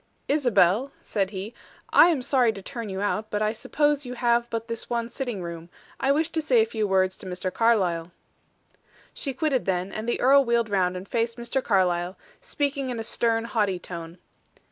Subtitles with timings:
[0.27, 1.53] "Isabel," said he,
[1.93, 5.11] "I am sorry to turn you out, but I suppose you have but this one
[5.11, 5.69] sitting room.
[5.99, 7.53] I wish to say a few words to Mr.
[7.53, 8.11] Carlyle."
[9.13, 11.63] She quitted them, and the earl wheeled round and faced Mr.
[11.63, 14.17] Carlyle, speaking in a stern, haughty tone.